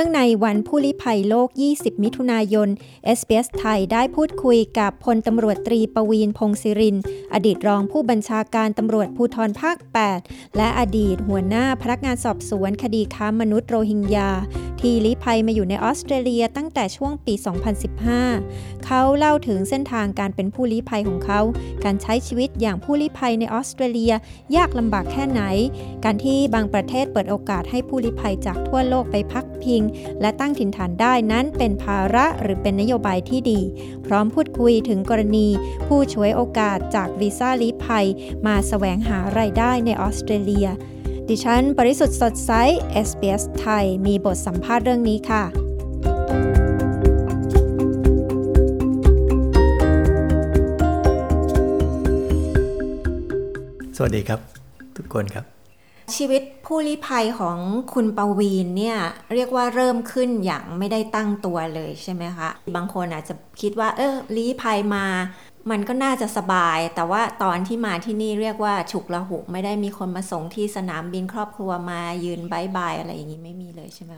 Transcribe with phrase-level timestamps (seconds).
[0.00, 2.68] นื่องในวันผู้ลี้ภัยโลก 20 มิถุนายน
[3.18, 6.96] SBS ไทยได้พูดคุยกับพลตำรวจตรีประวีนพงศิริน
[7.34, 9.76] อดีตรองผู้บัญชาการตำรวจภูธรภาค
[10.16, 14.30] 8 และอดีตหัวหน้าพนักงานสอบสวนคดีค้ามนุษย์โรฮิงญา
[14.80, 17.34] ที่ลี้ภัยมาอยู่ในออสเตรเลียตั้งแต่ช่วงปี
[18.08, 21.40] 2015 เขาเล่าถึงเส้นทางการเป็นผู้ลี้ภัยของเขา
[21.84, 24.12] การใช้ชีวิตอย่างผู้ลี้ภัยในออสเตรเลีย
[24.56, 25.42] ยากลำบากแค่ไหน
[26.04, 29.82] การที่บางประเทศเปิดโอกาสให้ผู้ลี้ภัยจากทั่วโลกไปพักพิง
[30.20, 33.60] และตั้งถิ่นฐานได้นั้นเป็นภาระหรือเป็นนโยบายที่ดี
[34.06, 35.48] พร้อมพูดคุยถึงกรณี
[35.86, 38.06] ผู้ช่วยโอกาสจากวีซ่าลี้ภัย
[38.46, 40.68] มาแสวงหาไรายได้ในออสเตรเลีย
[41.28, 42.52] ดิฉันบริสุทธ์สดใส
[43.06, 45.44] SBS ไทย มีบทสัมภาษณ์เรื่องนี้ค่ะ
[53.96, 54.40] สวัสดีครับ
[54.96, 55.57] ทุกคนครับ
[56.16, 57.58] ชีวิตผู้ลี้ภัยของ
[57.94, 58.98] คุณปวีนเนี่ย
[59.34, 65.06] เรียกว่าเริ่มขึ้นอย่างไม่ได้ตั้งตัวเลยใช่ไหมคะ บางคนอาจจะคิดว่า เออลี้ภัยมา
[65.70, 74.12] มันก็น่าจะสบาย แต่ว่าตอนที่มาที่นี่เรียกว่าฉุกละหุกไม่ได้มีคนมาส่งที่สนามบินครอบครัวมายืนบายบายอะไรอย่างนี้ไม่มีเลยใช่ไหม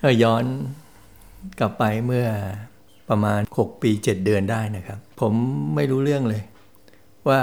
[0.00, 0.44] เออย้อน
[1.58, 2.26] กลับไปเมื่อ
[3.08, 5.32] ประมาณ 6 ปี 7 เดือนได้นะครับ ผม
[5.74, 6.42] ไม่รู้เรื่องเลย
[7.28, 7.40] ว่า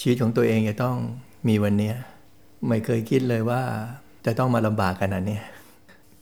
[0.00, 0.96] ชีวิตของตัวเองจะต้อง
[1.48, 1.92] มีวันนี้
[2.68, 3.60] ไม่เคยคิดเลยว่า
[4.26, 5.38] จะต้องมาลำบากขนาดนี้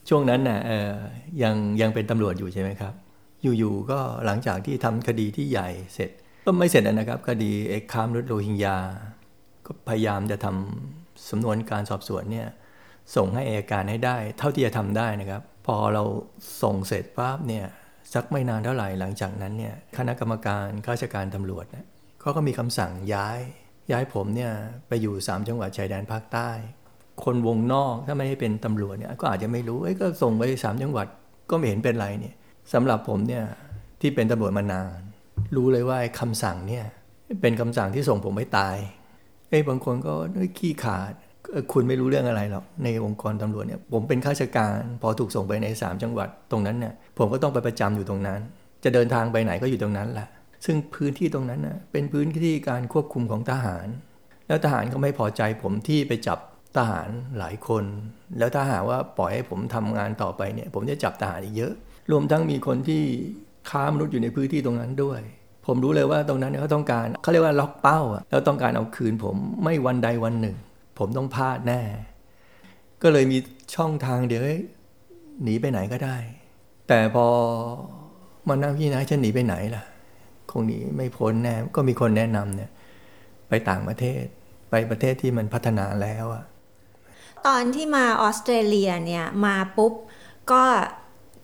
[0.08, 0.92] ช่วงนั้นน่ะเออ
[1.42, 2.94] ยังยังเป็นตำรวจอยู่ใช่ไหมครับ
[3.42, 6.10] อยู่ๆก็หลังจากที่ทำคดีที่ใหญ่เสร็จ
[6.46, 8.76] ก็ไม่เสร็จนะครับ คดีเอกคามนุษย์โรฮิงญา
[9.66, 12.48] ก็พยายามจะทำสำนวนการสอบสวนเนี่ย
[13.16, 16.02] ส่งให้อายการให้ได้ เท่าที่จะทำได้นะครับ พอเรา
[16.62, 17.66] ส่งเสร็จปั๊บเนี่ย
[18.14, 21.86] สักไม่นานเท่าไหร่หลังจากนั้นเนี่ยคณะกรรมการข้าราชการตำรวจเนี่ย
[22.20, 23.38] เขาก็มีคำสั่งย้าย
[23.92, 24.52] ย้ายผมเนี่ย
[24.88, 26.50] ไปอยู่ 3 จังหวัดชายแดนภาคใต้
[27.24, 31.06] คนวงนอกถ้าไม่ได้เป็นตำรวจเนี่ยก็อาจจะไม่รู้เอ้ยก็ส่งไป3จังหวัด
[31.50, 32.34] ก็ไม่เห็นเป็นไรเนี่ย
[32.72, 33.44] สำหรับผมเนี่ย
[34.00, 35.00] ที่เป็นตำรวจมานาน
[35.56, 36.84] รู้เลยว่าคำสั่งเนี่ย
[37.42, 38.76] เป็นคำสั่งที่ส่งผมไปตาย
[39.48, 40.12] เอ้ยบางคนก็
[40.58, 41.12] ขี้ขาด
[41.72, 48.40] คุณไม่รู้เรื่องอะไรหรอกในองค์กรตำรวจเนี่ยผมเป็นข้าราชการ พอถูกส่งไปใน 3 จังหวัดตรงนั้นเนี่ยผมก็ต้องไปประจำอยู่ตรงนั้น
[48.84, 50.28] จะเดินทางไปไหนก็อยู่ตรงนั้นแหละ
[50.64, 53.86] ซึ่งพื้นที่ตรงนั้นนะเป็นพื้นที่การควบคุมของทหาร
[54.48, 56.38] แล้วทหารก็ไม่พอใจผมที่ไปจับ
[56.76, 57.84] ทหารหลายคน
[58.38, 61.72] แล้วถ้าหากว่าปล่อยให้ผมทำงานต่อไปเนี่ย ผมจะจับทหารอีกเยอะ
[62.10, 63.02] รวมทั้งมีคนที่
[63.70, 65.20] ค้ามนุษย์อยู่ในพื้นที่ตรงนั้นด้วย
[65.66, 70.56] ผมรู้เลยว่าตรงนั้นเขาต้องการเขาเรียกว่าล็อกเป้าอะแล้วต้องการเอาคืนผมไม่วันใดวันหนึ่ง
[70.98, 71.80] ผมต้องพลาดแน่
[73.02, 73.38] ก็เลยมี
[73.74, 74.42] ช่องทางเดี๋ยว
[75.42, 76.16] หนีไปไหนก็ได้
[76.88, 77.26] แต่พอ
[78.48, 79.82] มานั่งพี่นะจะหนีไปไหนล่ะ
[80.52, 82.70] คงหนีไม่พ้นแน่ก็มีคนแนะนำเนี่ย
[83.48, 84.24] ไปต่างประเทศ
[84.70, 86.44] ไปประเทศที่มันพัฒนาแล้วอะ
[87.46, 89.92] ตอนที่มาออสเตรเลียเนี่ยมาปุ๊บ
[90.52, 90.64] ก็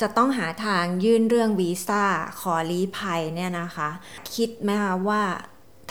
[0.01, 2.03] จะต้องหาทางยื่นเรื่องวีซ่า
[2.41, 3.91] ขอลี้ภัยเนี่ยนะคะ
[4.35, 5.23] คิดไหมคะว่า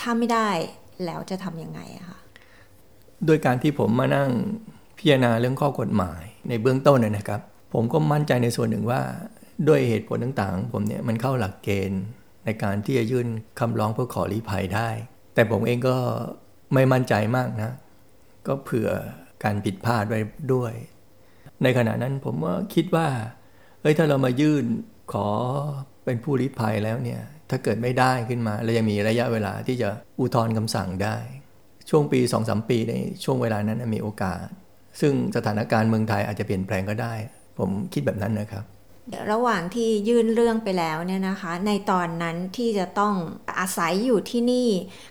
[0.00, 0.48] ถ้าไม่ได้
[1.04, 2.18] แล้วจะทำยังไงอะคะ
[3.26, 4.30] โดยการที่ผมมานั่ง
[4.96, 7.40] พิจารณาเรื่องข้อกฎหมายในเบื้องต้นเนยนะครับ
[7.72, 9.00] ผมก็มั่นใจในส่วนหนึ่งว่า
[9.68, 12.02] ด้วยเหตุผลต่างๆของผมเนี่ยมันเข้าหลักเกณฑ์
[12.46, 13.28] ในการที่จะยื่น
[13.60, 14.88] คำร้องเพื่อขอลี้ภัยได้
[15.34, 15.96] แต่ผมเองก็
[16.74, 17.72] ไม่มั่นใจมากนะ
[18.46, 18.88] ก็เผื่อ
[19.44, 20.20] การผิดพลาดไว้
[20.52, 20.72] ด้วย
[21.62, 23.08] ในขณะนั้นผมว่าคิดว่า
[23.80, 24.64] เฮ้ยถ้าเรามายื่น
[25.12, 25.28] ขอ
[26.04, 29.88] เป็นผู้ลี้ภัยแล้วเนี่ย ถ้าเกิดไม่ได้ขึ้นมาเรายังมีระยะเวลาที่จะ
[30.20, 31.16] อุทธรณ์คำสั่งได้
[31.90, 34.44] ช่วงปี2องสมปีในช่วงเวลานั้นมีโอกาส
[35.00, 37.14] ซึ่งสถานการณ์เมืองไทยอาจจะเปลี่ยนแปลงก็ได้
[37.58, 38.64] ผมคิดแบบนั้นนะครับ
[39.32, 43.14] ระหว่างที่ยื่นเรื่องไปแล้วเนี่ยนะคะ ในตอนนั้นที่จะต้อง
[43.58, 44.68] อาศัยอยู่ที่นี่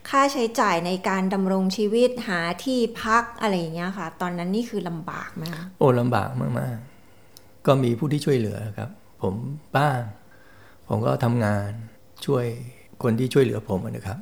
[0.09, 6.75] ค่าใช้จ่ายในการดำรงชีวิตหาที่พักอะไรอย่างเงี้ยค่ะ ตอนนั้นนี่คือลำบากไหมคะโอ้ลำบากมาก
[7.21, 8.89] ๆ ก็มีผู้ที่ช่วยเหลือครับ
[9.21, 9.33] ผม
[9.77, 9.99] บ้าง
[10.87, 11.69] ผมก็ทำงาน
[12.25, 12.45] ช่วย
[13.03, 14.19] คนที่ช่วยเหลือผมนะครับ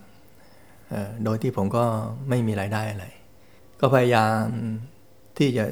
[1.23, 1.83] โดยที่ผมก็
[2.29, 3.05] ไม่มีรายได้อะไร
[3.79, 4.43] ก็พยายาม
[5.37, 5.65] ที่จะ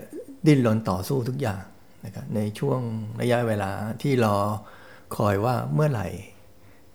[0.48, 1.64] ดิ้นรนต่อสู้ทุกอย่าง
[2.06, 2.80] นะครับในช่วง
[3.22, 3.72] ระยะเวลา
[4.02, 4.38] ที่รอ
[5.16, 6.08] คอยว่าเมื่อไหร่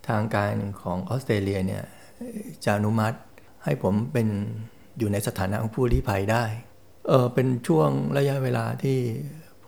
[0.07, 1.83] ทางการของออสเตรเลียเนี่ย
[2.65, 3.17] จะอนุมัติ
[3.63, 4.27] ให้ผมเป็น
[4.99, 6.43] อยู่ในสถานะของผู้ลี้ภัยได้
[7.07, 8.99] เออเป็นช่วงระยะเวลาที่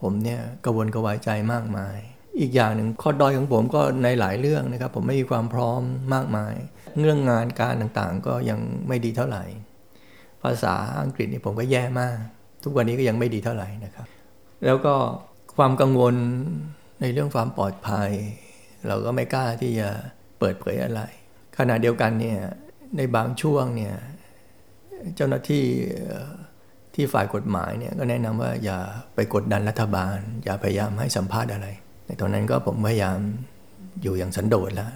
[0.00, 1.96] ผมเนี่ยกระวนกระวายใจมากมาย
[2.40, 5.80] อีกอย่างหนึ่งข้อด้อยของผมก็ในหลายเรื่องนะครับ ผมไม่มีความพร้อม
[6.14, 6.54] มากมาย
[7.00, 9.44] เรื่องงานการต่างๆ ก็ยังไม่ดีเท่าไหร่
[10.42, 12.16] ภาษาอังกฤษนี่ผมก็แย่มาก
[12.64, 14.06] ทุกวันนี้ก็ยังไม่ดีเท่าไหร่นะครับ
[14.66, 14.94] แล้วก็
[15.56, 16.14] ความกังวล
[17.00, 18.10] ในเรื่องความปลอดภัย
[18.86, 19.88] เราก็ไม่กล้าที่จะ
[20.38, 21.00] เปิดเผยอะไร
[21.58, 22.40] ขณะเดียวกันเนี่ย
[22.96, 23.96] ในบางช่วงเนี่ย
[25.16, 25.64] เจ้าหน้าที่
[26.94, 28.78] ที่ฝ่ายกฎหมายเนี่ยก็แนะนำว่าอย่า
[29.14, 31.66] ไปกดดันรัฐบาล อย่าพยายามให้สัมภาษณ์อะไร
[32.06, 33.18] ในตอนนั้นก็ผมพยายาม
[34.02, 34.90] อยู่อย่างสันโดษแล้ว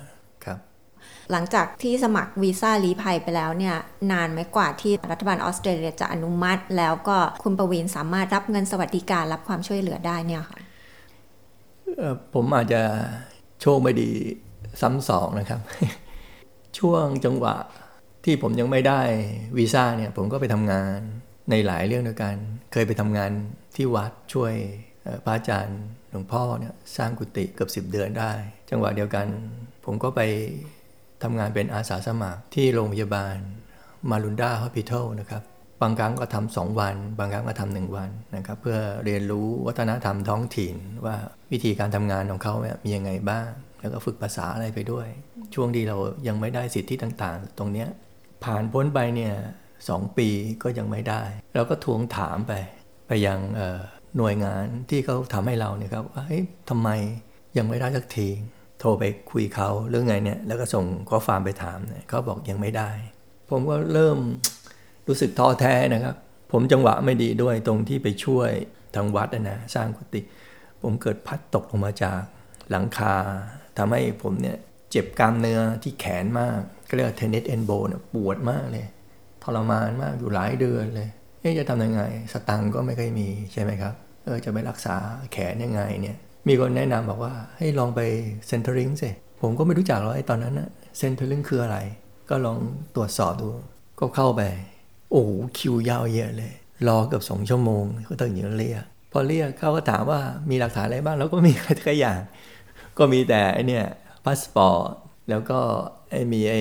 [1.31, 3.77] หลังจากที่สมัครวีซ่าลี้ภัยไปแล้วเนี่ย
[4.13, 10.59] นานไหมกว่าที่รัฐบาลออสเตรเลียจะอนุมัติ แล้วก็คุณประวินสามารถรับเงินสวัสดิการรับความช่วยเหลือได้เนี่ยค่ะ
[12.35, 12.83] ผมอาจจะ
[13.61, 14.11] โชคไม่ดี
[14.81, 15.61] ซ้ำสองนะครับ
[16.79, 17.57] ช่วงจังหวะ
[18.25, 19.01] ที่ผมยังไม่ได้
[19.59, 20.99] วีซ่าเนี่ยผมก็ไปทำงาน
[21.51, 22.37] ในหลายเรื่องด้วยกัน
[22.73, 23.31] เคยไปทำงาน
[23.77, 24.53] ที่วัดช่วย
[25.25, 25.81] พระอาจารย์
[26.11, 28.33] หลวงพ่อเนี่ยสร้างกุฏิเกือบสิบเดือนได้
[28.71, 29.27] จังหวะเดียวกัน
[29.85, 30.21] ผมก็ไป
[31.25, 33.37] ทำงานเป็นอาสาสมัครที่โรงพยาบาล
[34.11, 35.43] มารุนดาฮอสพิทอลนะครับ
[35.83, 40.75] บางครั้งก็ทำสองวัน บางครั้งก็ทำหนึ่งวันนะครับ เพื่อเรียนรู้วัฒนธรรมท้องถิ่น
[41.07, 41.17] ว่า
[41.53, 43.49] วิธีการทำงานของเขาเนี่ยมียังไงบ้าง
[43.81, 45.07] แล้วก็ฝึกภาษาอะไรไปด้วย
[45.55, 45.97] ช่วงที่เรา
[46.29, 47.89] ยังไม่ได้สิทธิต่างๆ ตรงเนี้ย
[48.45, 49.35] ผ่านพ้นไปเนี่ย
[49.89, 50.29] สองปี
[50.63, 51.23] ก็ยังไม่ได้
[51.55, 52.53] เราก็ทวงถามไป
[53.09, 53.39] ไปยัง
[54.17, 56.25] หน่วยงานที่เขาทำให้เราเนี่ยครับว่า
[56.71, 56.89] ทำไม
[57.57, 58.29] ยังไม่ได้สักที
[58.81, 62.91] โทรไปคุยเขาเรื่องไงเนี่ย แล้วก็ส่งข้อความไปถามเนี่ยเขาบอกยังไม่ได้
[63.51, 64.19] ผมก็เริ่ม
[65.09, 66.17] รู้สึกท้อแท้นะครับ
[66.53, 68.51] ผมจังหวะไม่ดีด้วยตรงที่ไปช่วย
[68.95, 70.21] ทางวัดนะสร้างกุฏิ
[70.83, 72.21] ผมเกิดพัดตกลงมาจาก
[72.71, 73.15] หลังคา
[73.79, 74.57] ทำให้ผมเนี่ย
[74.91, 78.87] เจ็บกล้ามเนื้อที่แขนมากก็เรียก tennis elbow เนี่ยปวดมากเลย
[79.43, 81.09] ทรมานมากอยู่หลายเดือนเลย
[81.41, 83.95] เอ๊ะจะทำยังไง สตังก็ไม่เคยมีใช่ไหมครับ
[84.25, 84.97] เออจะไปรักษา
[85.33, 86.17] แขนยังไงเนี่ย
[86.49, 88.01] มีคนแนะนำบอกว่าให้ลองไป
[88.49, 89.11] Centrelink สิ
[89.41, 90.69] ผมก็ไม่รู้จักหรอกไอ้ตอนนั้นนะ
[90.99, 91.79] Centrelink คืออะไร
[92.31, 92.59] ก็ลอง
[92.97, 93.49] ตรวจสอบดู
[94.01, 94.43] ก็เข้าไป
[95.11, 96.53] โอ้โหคิวยาวเยอะเลย
[96.89, 100.21] รอเกือบสองชั่วโมงก็ต้องอยู่เรียกพอเรียกเขาก็ถามว่า
[100.51, 102.19] มีหลักฐานอะไรบ้าง แล้วก็มีอะไรทุกอย่าง
[102.99, 103.85] ก็มีแต่ไอเนี่ย
[104.25, 104.91] พาสปอร์ต
[105.31, 105.59] แล้วก็
[106.11, 106.57] ไอมีไอ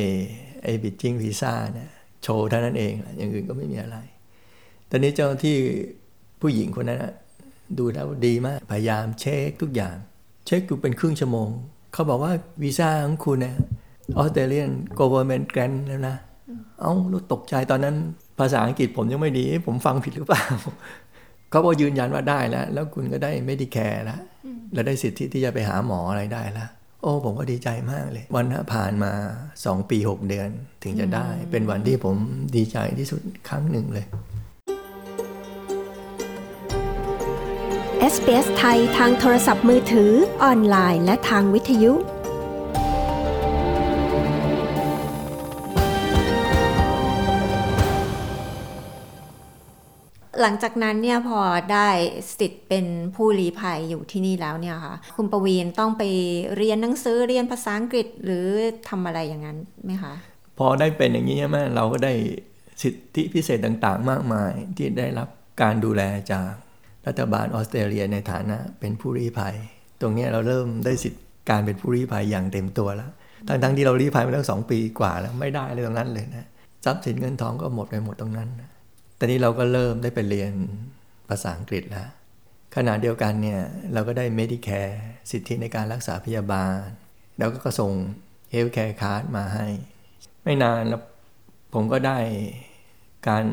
[0.64, 1.90] ไอ bridging visa เนี่ย
[2.24, 3.98] โชว์เท่านั้นเองอย่างอื่นก็ไม่มีอะไร
[4.90, 5.58] ตอนนี้เจ้าหน้าที่
[6.42, 7.00] ผู้หญิงคนนั้น
[7.78, 9.96] ดูแล้วดีมาก พยายามเช็คทุกอย่าง
[10.46, 11.50] เช็คอยู่เป็นครึ่งชั่วโมง
[11.94, 12.34] เขาบอกว่า
[12.64, 13.56] วีซ่าของคุณเนี่ย
[14.18, 14.70] ออสเตรเลียน
[15.00, 16.18] government grant แล้วนะ
[16.82, 17.96] เอ้ารู้ตกใจตอนนั้น
[18.40, 20.44] ภาษาอังกฤษผมยังไม่ดี ผมฟังผิดหรือเปล่า
[21.50, 24.20] เขาบอกยืนยันว่าได้แล้ว แล้วคุณก็ได้ไม่ดีแคร์แล้ว
[24.74, 26.70] แล้วได้สิทธิที่จะไปหาหมออะไรได้แล้ว
[27.02, 29.12] โอ้ ผมก็ดีใจมากเลย วันผ่านมา
[29.66, 30.50] สองปีหกเดือน
[30.84, 32.16] ถึงจะได้ เป็นวันที่ผม
[32.56, 34.06] ดีใจที่สุดครั้งหนึ่งเลย
[38.12, 40.12] SBS ไทยทางโทรศัพท์มือถือ
[40.44, 41.94] ออนไลน์ และทางวิทยุ
[50.42, 51.40] หลังจากนั้นเนี่ยพอ
[51.74, 51.90] ได้
[52.40, 52.86] สิทธิ์เป็น
[53.16, 56.04] ผู้ลี้ภัยอยู่ที่นี่แล้วเนี่ยค่ะ คุณประวีนต้องไป
[56.58, 58.48] เรียนหนังสือเรียนภาษาอังกฤษหรือ
[58.90, 60.14] ทำอะไรอย่างนั้นไหมคะ
[60.58, 62.14] พอได้เป็นอย่างนี้ใช่ไหมเราก็ได้
[62.82, 65.30] สิทธิพิเศษต่างๆ มากมายที่ได้รับ
[65.62, 66.04] การดูแล
[66.34, 66.52] จาก
[67.08, 69.56] รัฐบาลออสเตรเลียในฐานะเป็นผู้ลี้ภัย
[70.02, 73.12] ตรงนี้เราเริ่มได้สิทธิ์การเป็นผู้ลี้ภัยอย่างเต็มตัวแล้ว
[73.48, 76.48] ทั้งๆที่เราลี้ภัยมาแล้วสองปีกว่าแล้วไม่ได้เลยตรงนั้นเลยนะ
[76.86, 78.70] ทรัพย์สินเงินทองก็หมดไปหมดตรงนั้นนะ
[79.20, 80.52] ตอนนี้เราก็เริ่มได้ไปเรียน
[81.30, 82.08] ภาษาอังกฤษแล้ว
[82.76, 83.62] ขณะเดียวกันเนี่ย
[83.94, 84.94] เราก็ได้ Medicare
[85.32, 86.78] สิทธิในการรักษาพยาบาล
[87.38, 87.92] แล้วก็ส่ง
[88.54, 89.68] Healthcare Card มาให้
[90.44, 91.02] ไม่นานแล้ว
[91.74, 92.18] ผมก็ได้
[93.28, 93.44] การ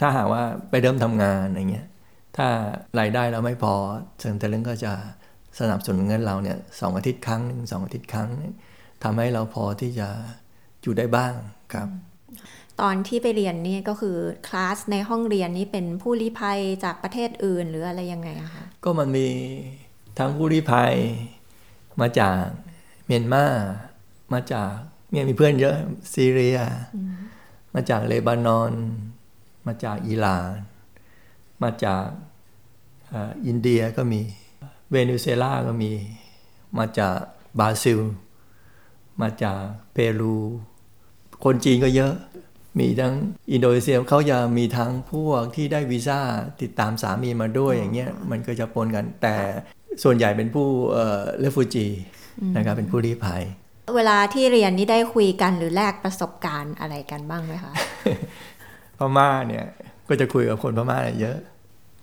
[0.00, 1.86] ถ้าหากว่าไปเริ่มทำงานอย่างเงี้ย
[2.36, 2.48] ถ้า
[2.98, 3.74] รายได้เราไม่พอ
[4.18, 4.92] Centrelink ก็จะ
[5.60, 8.28] สนับสนุนเงินเราเนี่ยสองอาทิตย์ครั้งหนึ่งสองอาทิตย์ครั้ง
[9.02, 10.08] ทำให้เราพอที่จะ
[10.82, 11.32] อยู่ได้บ้าง
[11.72, 11.88] ครับ
[12.80, 14.16] ตอนที่ไปเรียนนี่ก็คือ
[14.46, 19.26] คลาสในห้องเรียนนี้เป็นผู้ลี้ภัยจากประเทศอื่นหรืออะไรยังไงอะคะก็มันมี
[20.18, 20.94] ทั้งผู้ลี้ภัย
[22.00, 22.42] มาจาก
[23.06, 23.44] เมียนมา
[24.32, 24.70] มาจาก
[25.10, 25.76] เนี่ยมีเพื่อนเยอะ
[26.14, 26.58] ซีเรีย
[27.74, 28.72] มาจากเลบานอน
[29.66, 30.46] มาจากอิหร่าน
[31.62, 32.04] มาจาก
[33.46, 34.20] อินเดียก็มี
[34.90, 35.90] เวเนซุเอลาก็มี
[36.78, 37.16] มาจาก
[37.58, 38.00] บราซิล
[39.22, 39.60] มาจาก
[39.92, 40.36] เปรู
[41.44, 42.14] คนจีนก็เยอะ
[42.78, 43.14] มีทั้ง
[43.52, 46.20] อินโดนีเซียเขาจะมีทั้งพวกที่ได้วีซ่า
[46.62, 49.36] ติดตามสามีมาด้วยอย่างเงี้ยมันก็จะปนกัน แต่
[50.02, 51.86] ส่วนใหญ่เป็นผู้เอ่อเลฟูจี
[52.56, 53.42] นะครับเป็นผู้ลี้ภัย
[53.96, 57.72] เวลาที่เรียนนี่ได้คุยกันหรือแลกประสบการณ์อะไรกันบ้างไหมคะ
[58.98, 59.66] พม่าเนี่ย
[60.08, 61.36] ก็จะคุยกับคนพม่าเยอะ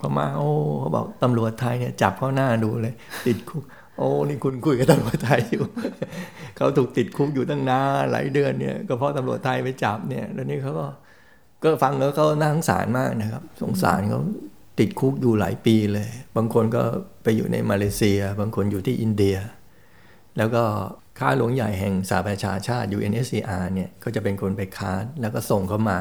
[0.00, 2.94] พม่าโอ้เขาบอกตำรวจไทยเนี่ยจับเข้าหน้าดูเลย
[3.26, 3.62] ติดคุก
[3.98, 5.64] โอ้นี่คุณคุยกับตำรวจไทยอยู่
[6.56, 10.86] เขาถูกติดคุกอยู่ตั้งนานหลายเดือนเนี่ยก็เพราะตำรวจไทยไปจับเนี่ยแล้วนี่เขาก็
[11.62, 14.20] ก็ฟังแล้วเขาน่าสงสารมากนะครับ สงสารเขา
[14.78, 16.82] ติดคุกอยู่หลายปีเลย บางคนก็
[17.22, 19.36] ไปอยู่ในมาเลเซีย บางคนอยู่ที่อินเดีย
[20.38, 20.62] แล้วก็
[21.18, 25.98] ค้าหลวงใหญ่แห่งสหประชาชาติ UNSCR เนี่ยก็จะเป็นคนไปค้าแล้วก็ส่งเขามา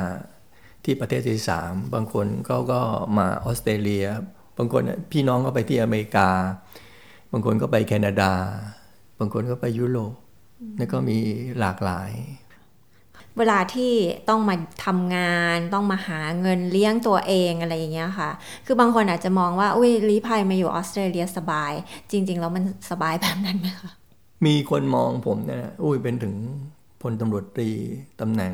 [0.86, 2.82] ที่ประเทศที่สามบางคนก็ก็
[3.18, 4.06] มาออสเตรเลีย
[4.58, 6.30] บางคนพี่น้องก็ไปที่อเมริกา
[7.32, 8.32] บางคนก็ไปแคนาดา
[9.20, 10.14] บางคนก็ไปยุโรป
[10.78, 11.18] แล้วก็มี
[11.60, 12.12] หลากหลาย
[13.38, 13.94] เวลาที่
[14.30, 18.32] ต้องมาทำงานต้องมาหาเงินเลี้ยงตัวเองอะไรอย่างเงี้ยค่ะ
[18.66, 21.72] คือบางคนอาจจะมองว่าอุ้ยลีภัยมาอยู่ออสเตรเลียสบาย
[22.12, 23.92] จริง ๆ แล้วมันสบายแบบนั้นไหมคะ
[24.46, 26.36] มีคนมองผมเนี่ยอุ้ยเป็นถึง
[27.02, 27.70] พลตำรวจตรี
[28.22, 28.54] ตำแหน่ง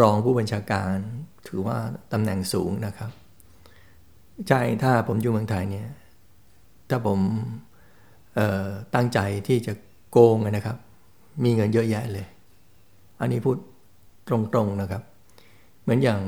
[0.00, 0.94] รองผู้บัญชาการ
[1.48, 1.76] ถือว่า
[2.12, 3.10] ตำแหน่งสูงนะครับ
[4.48, 5.88] ใช่ถ้าผมอยู่เมืองไทยเนี่ย
[6.90, 7.20] ถ้าผม
[8.94, 9.72] ตั้งใจที่จะ
[10.10, 10.76] โกงนะครับ
[11.44, 12.26] มีเงินเยอะแยะเลย
[13.20, 13.56] อันนี้พูด
[14.28, 15.02] ตรงๆนะครับ
[15.82, 16.20] เหมือนอย่าง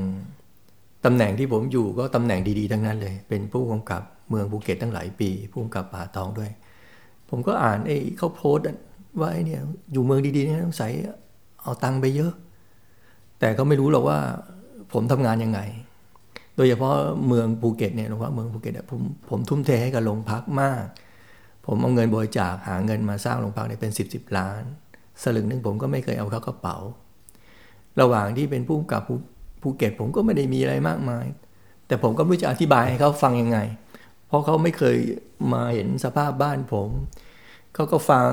[1.05, 6.51] ตำแหน่งที่ผมอยู่ก็ตำแหน่งดีๆทั้งนั้นเลย เป็นผู้กำกับเมืองภูเก็ตตั้งหลายปี ผู้กำกับป่าตองด้วย
[7.29, 8.65] ผมก็อ่านไอ้เขาโพสต์
[9.19, 9.61] ว่าไอ้เนี่ย
[9.91, 10.87] อยู่เมืองดีๆเนี่ยต้องใส่
[11.61, 12.33] เอาตังค์ไปเยอะ
[13.39, 14.19] แต่เขาไม่รู้หรอกว่า
[14.93, 15.59] ผมทำงานยังไง
[16.55, 16.95] โดยเฉพาะ
[17.27, 20.83] เมืองภูเก็ตเนี่ยหรือว่าเมืองภูเก็ตผมผมทุ่มเทให้กับโรงพักมาก
[21.65, 24.63] ผมเอาเงินบริจาคหาเงินมาสร้างโรงพักเนี่ยเป็นสิบสิบล้าน
[25.23, 26.77] สลึงหนึ่งผมก็ไม่เคยเอาเข้ากระเป๋า
[28.01, 29.03] ระหว่างที่เป็นผู้กับ
[29.61, 31.25] ภูเก็ตผมก็ไม่ได้มีอะไรมากมาย
[31.87, 33.59] แต่ผมก็ไม่รู้จะอธิบายให้เขาฟังยังไง
[34.27, 34.97] เพราะเขาไม่เคย
[35.53, 36.89] มาเห็นสภาพบ้านผม
[37.73, 38.27] เขาก็ฟัง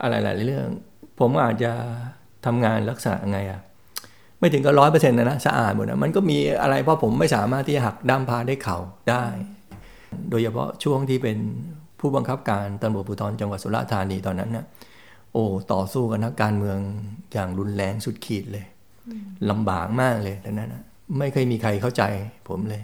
[0.00, 0.68] อะไรหลายเรื่อง
[1.18, 1.72] ผมอาจจะ
[2.46, 3.60] ทำงานลักษณะไงอะ
[4.42, 8.78] ไม่ถึงก็ร้อยเปอร์เซ็นต์นะนะสะอาดหมดนะมันก็มีอะไรเพราะผมไม่สามารถที่จะหักด้ามพาได้เข่า
[9.10, 9.24] ได้
[10.30, 11.38] โดยเฉพาะช่วงที่เป็น
[12.00, 14.64] ผู้บังคับการตำรวจภูธรจังหวัดสุราษฎร์ธานีตอนนั้นนะ
[15.32, 16.78] โอ้ต่อสู้กับนักการเมือง
[17.32, 18.64] อย่างรุนแรงสุดขีดเลย
[19.50, 20.82] ลำบากมากเลยตอนนั้นนะ
[21.18, 22.02] ไม่เคยมีใครเข้าใจ
[22.48, 22.82] ผมเลย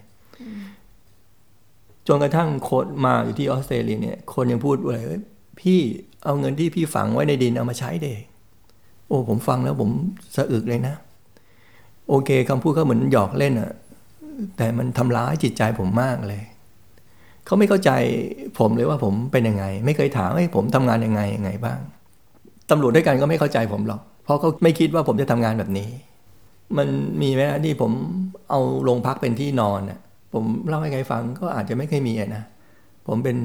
[2.07, 4.99] จนกระทั่งโคดมาอยู่ที่ออสเตรเลียเนี่ย คนยังพูดว่า
[5.61, 5.81] พี่
[6.25, 8.21] เอาเงินที่พี่ฝังไว้ในดินเอามาใช้เด็ก
[9.09, 9.91] โอ้ผมฟังแล้วผม
[10.37, 10.95] สะอึกเลยนะ
[12.09, 13.73] โอเคคำพูดเขาเหมือนหยอกเล่นอะ
[14.57, 16.43] แต่มันทำร้ายจิตใจผมมากเลย
[17.45, 17.91] เขาไม่เข้าใจ
[18.59, 21.79] ผมเลยว่าผมเป็นยังไง ไม่เคยถามให้ผมทำงานยังไงยังไงบ้าง
[22.71, 25.89] ตำรวจด้วยกันก็ไม่เข้าใจผมหรอก เพราะเขาไม่คิดว่าผมจะทำงานแบบนี้
[26.77, 26.89] มัน
[27.23, 27.93] มีไหมที่ผม
[28.51, 30.01] เอาโรงพักเป็นที่นอนน่ะ
[30.35, 32.43] ผมเล่าให้ใครฟังก็อาจจะไม่เคยมีนะ
[33.07, 33.37] ผมเป็น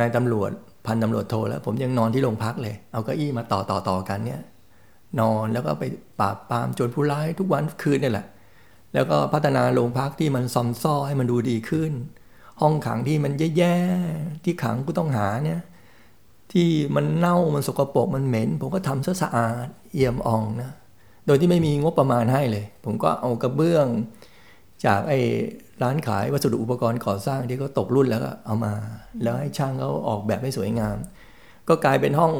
[0.00, 0.50] นายตำรวจ
[0.86, 4.40] พันตำรวจโทแล้ว ผมยังนอนที่โรงพักเลย เอาเก้าอี้มาต่อต่อต่อกันเนี่ย
[5.20, 5.84] นอนแล้วก็ไป
[6.20, 8.26] ปราบปรามโจรผู้ร้ายทุกวันคืนนี่แหละ
[8.94, 11.92] แล้วก็พัฒนาโรงพักที่มันซอมซ้อให้มันดูดีขึ้น
[12.60, 15.62] ห้องขังที่มันแย่ๆที่ขังผู้ต้องหาเนี่ย
[16.52, 20.70] ที่มันเน่ามันสกปรกมันเหม็น ผมก็ทำซะสะอาดเอี่ยมอ่องนะ
[21.26, 23.86] โดยที่ไม่มีงบประมาณให้เลย ผมก็เอากระเบื้อง
[24.86, 25.20] จากไอ้
[25.82, 28.74] ร้านขายวัสดุอุปกรณ์ก่อสร้างที่เขาตกรุ่นแล้วก็เอามา
[29.22, 30.96] แล้วให้ช่างเขาออกแบบให้สวยงาม
[31.68, 32.32] ก็กลายเป็นห้อง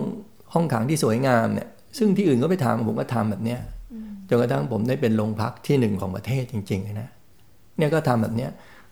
[0.55, 3.61] ห้องขังที่สวยงามเนี่ย ซึ่งที่อื่นก็ไปทำผมก็ทำแบบเนี้ย
[4.29, 7.11] จนกระทั่งผมได้เป็นโรงพักที่หนึ่งของประเทศจริงๆนะ
[7.79, 8.51] เนี่ยก็ทำแบบเนี้ย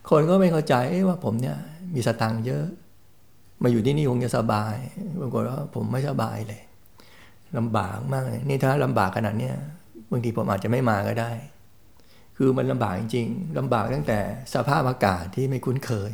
[0.09, 0.75] คนก็ไม่เข้าใจ
[1.07, 1.57] ว่าผมเนี่ย
[1.95, 2.65] มีสตังค์เยอะ
[3.63, 4.75] มาอยู่ที่นี่คงจะสบาย
[5.21, 6.61] ปรากฏว่าผมไม่สบายเลย
[7.57, 9.55] ลำบากมากเลยนี่ถ้าลำบากขนาดเนี้ย
[10.11, 11.31] บางทีผมอาจจะไม่มาก็ได้
[12.37, 14.19] คือมันลำบากจริงๆลำบากตั้งแต่
[14.53, 16.11] สภาพอากาศที่ไม่คุ้นเคย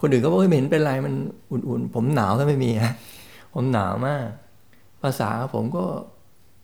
[0.00, 1.14] คนอื่นก็บอกไม่เห็นเป็นไรมัน
[1.50, 2.94] อุ่นๆ ผมหนาวก็ไม่มีฮะ
[3.54, 4.26] ผมหนาวมาก
[5.02, 5.84] ภาษาผมก็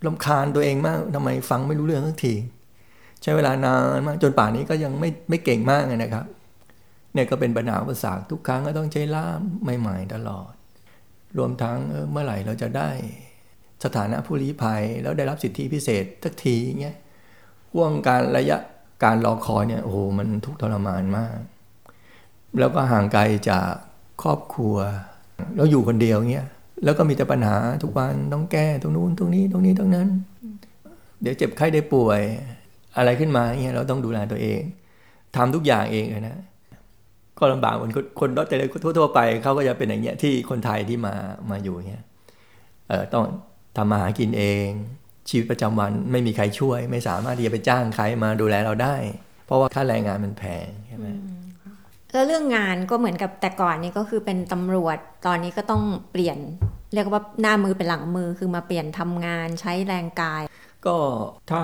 [0.07, 2.35] ลำคาญตัวเองมากทำไมฟังไม่รู้เรื่องสักที
[3.23, 6.25] ใช้เวลานานมากจนป่านนี้ก็ยังไม่ไม่เก่งมากเลยนะครับ
[7.13, 9.41] เนี่ยก็เป็นปัญหาภาษาทุกครั้งก็ต้องใช้ล่าม
[9.81, 10.53] ใหม่ๆตลอด
[11.39, 11.79] รวมทั้ง
[12.11, 12.91] เมื่อไหร่เราจะได้
[13.85, 16.97] สถานะผู้ลี้ภัยแล้วได้รับสิทธิพิเศษทักทีเงี้ย
[17.75, 18.59] ห่วงการระยะ
[19.05, 21.37] การรอคอยเนี่ยโอ้โหมันทุกทรมานมาก
[22.59, 23.69] แล้วก็ห่างไกลจาก
[24.23, 24.77] ครอบครัว
[25.57, 26.49] แล้วอยู่คนเดียวเงี้ย
[26.85, 30.09] แล้วก็มีแต่ปัญหาทุกวันต้องแก้ตรงนู้นตรงนี้ตรงนี้ตรงนั้น
[31.23, 32.21] เดี๋ยวเจ็บไข้ได้ป่วย
[32.97, 34.61] อะไรขึ้นมาเนี่ยเราต้องดูแลตัวเอง
[35.37, 36.37] ทำทุกอย่างเองเลยนะ
[37.39, 38.57] ก็ลำบากเหมือนคนรถแต่
[38.99, 41.15] ทั่วๆไปเขาก็จะเป็นอย่างเงี้ยที่คนไทยที่มา
[41.51, 42.05] มาอยู่เงี้ย
[42.89, 43.25] เออต้อง
[43.77, 44.69] ทำมาหากินเอง
[45.29, 48.97] ชีวิตประจำวันไม่มีใครช่วย ไม่สามารถที่จะไปจ้างใครมาดูแลเราได้
[49.47, 51.07] เพราะว่าค่าแรงงานมันแพงใช่ไหม
[52.13, 56.39] แล้วเรื่องงานก็เหมือนกับแต่ก่อนนี้ก็คือเป็นตำรวจ ตอนนี้ก็ต้องเปลี่ยน
[56.95, 60.43] เรียกว่าหน้ามือเป็นหลังมือคือมาเปลี่ยนทำงานใช้แรงกาย
[60.87, 60.97] ก็
[61.51, 61.63] ถ้า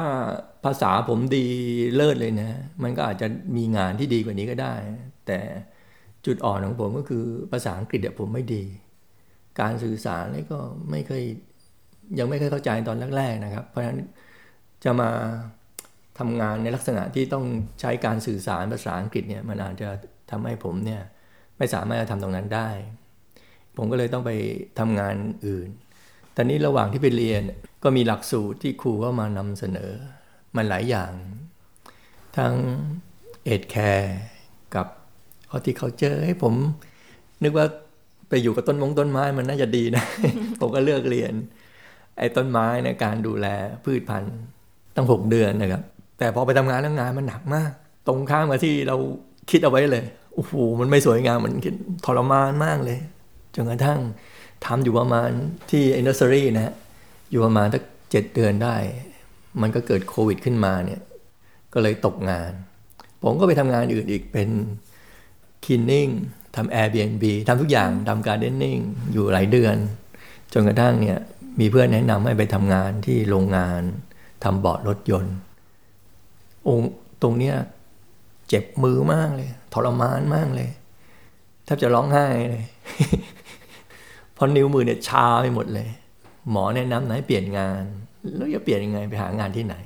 [0.65, 1.47] ภาษาผมดี
[1.95, 2.51] เลิศเลยนะ
[2.83, 4.75] มันก็อาจจะมีงานที่ดีกว่านี้ก็ได้
[5.27, 5.39] แต่
[6.27, 8.65] จุดอ่อนของผมก็คือภาษาอังกฤษเนี่ยผมไม่ดี
[9.61, 10.59] การสื่อสารนี่ก็
[10.91, 11.25] ไม่เคย
[12.19, 13.99] ยังไม่เคยเข้าใจตอนแรกๆนะครับ เพราะฉะนั้น
[14.85, 15.11] จะมา
[16.19, 17.45] ทำงานในลักษณะที่ต้อง
[17.81, 19.89] ใช้การสื่อสารภาษาอังกฤษเนี่ยมันอาจจะ
[20.31, 21.03] ทำให้ผมเนี่ย
[21.59, 22.69] ไม่สามารถจะทำตรงนั้นได้
[23.77, 24.31] ผมก็เลยต้องไป
[24.79, 25.15] ทำงาน
[25.47, 25.69] อื่น
[26.37, 27.43] ตอนนี้ระหว่างที่ไปเรียน
[27.83, 29.91] ก็มีหลักสูตรที่ครูก็มานำเสนอ
[30.57, 31.13] มันหลายอย่าง
[32.37, 32.55] ทั้ง
[33.45, 34.17] เอ็ดแคร์
[34.75, 34.87] กับ
[35.53, 36.55] ฮอติเคาเจอร์ให้ผม
[37.43, 37.67] นึกว่า
[38.29, 40.05] ไปอยู่กับต้นมงต้นไม้มันน่าจะดีนะ
[40.61, 41.33] ผมก็เลือกเรียน
[42.19, 43.47] ไอ้ต้นไม้ในการดูแล
[43.85, 44.37] พืชพันธุ์
[44.97, 45.83] ตั้งหกเดือนนะครับ
[46.19, 47.71] แต่พอไปทำงานแล้วงานมันหนักมาก
[48.07, 48.97] ตรงข้ามกับที่เรา
[49.51, 51.53] คิดเอาไว้เลยโอ้โหมันไม่สวยงามมัน
[52.05, 52.99] ทรมานมากเลย
[53.55, 54.01] จนกระทั่ง
[54.67, 55.31] ทำอยู่ประมาณ
[55.71, 56.75] ที่อินดัสทรีนะฮะ
[57.31, 58.77] อยู่ประมาณสักเจ็ดเดือนได้
[59.61, 61.01] มันก็เกิดโควิดขึ้นมาเนี่ย
[61.73, 62.53] ก็เลยตกงาน
[63.23, 64.49] ผมก็ไปทำงานอื่นอีกเป็น
[65.65, 66.09] คินนิ่ง
[66.57, 68.79] ทำ Airbnb ทำทุกอย่างทำการเดนนิ่ง
[69.13, 69.77] อยู่หลายเดือน
[70.53, 71.19] จนกระทั่งเนี่ย
[71.61, 73.83] มีเพื่อนแนะนำให้ไปทำงานที่โรงงาน
[74.45, 75.35] ทำเบอร์ดรถยนต์
[76.69, 76.81] อง
[77.23, 77.57] ตรงเนี้ย
[78.49, 80.71] เจ็บมือมากเลย ทรมานมากเลย
[81.65, 82.65] แทบจะร้องไห้เลย
[84.35, 85.89] เพราะนิ้วมือเนี่ยชาไปหมดเลย
[86.51, 87.83] หมอแนะนำให้เปลี่ยนงาน
[88.37, 89.77] แล้วจะเปลี่ยนยังไงไปหางานที่ไหน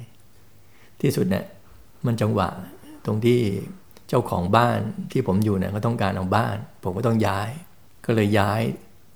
[1.00, 1.45] ที่สุดเนี่ย
[2.07, 2.49] มันจังหวะ
[3.07, 3.41] ตรงที่
[4.09, 4.79] เจ้าของบ้าน
[5.12, 7.50] ที่ผมอยู่เนี่ยก็ต้องการเอาบ้าน ผมก็ต้องย้าย
[8.07, 8.62] ก็เลยย้าย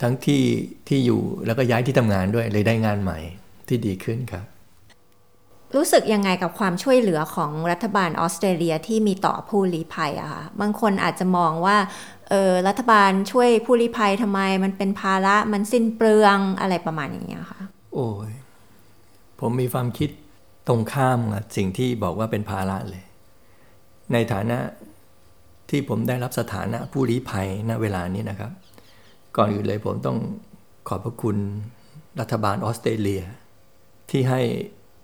[0.03, 0.45] ทั้งที่
[0.89, 3.19] ที่อยู่แล้วก็ย้ายที่ทำงานด้วยเลยได้งานใหม่
[3.69, 4.45] ที่ดีขึ้นครับ
[5.75, 11.77] รู้สึกยังไงกับความช่วยเหลือของรัฐบาลออสเตรเลียที่มีต่อผู้ลี้ภัยอะคะบางคนอาจจะมองว่า
[12.31, 17.61] เออรัฐบาลช่วยผู้ลี้ภัยทำไม มันเป็นภาระมันสิ้นเปลืองอะไรประมาณอย่างเงี้ยค่ะ
[17.95, 18.33] โอ้ย
[19.41, 20.11] ผมมีความคิด
[20.69, 23.05] ตรงข้ามกับสิ่งที่บอกว่าเป็นภาระเลย
[24.13, 24.59] ในฐานะ
[25.71, 28.51] ที่ผมได้รับสถานะผู้ลี้ภัยณเวลานี้นะครับ
[29.37, 30.19] ก่อนอื่นเลยผมต้อง
[30.89, 31.37] ขอบพระคุณ
[32.21, 33.23] รัฐบาลออสเตรเลีย
[34.11, 34.41] ที่ให้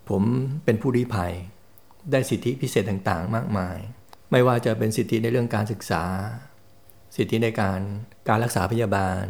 [0.08, 0.22] ผม
[0.64, 1.32] เป็นผู้ลี้ภัย
[2.10, 3.76] ได้สิทธิพิเศษต่างๆ มากมาย
[4.30, 6.04] ไม่ว่าจะเป็นสิทธิในเรื่องการศึกษา
[7.16, 7.80] สิทธิในการ
[8.28, 9.24] การรักษาพยาบาล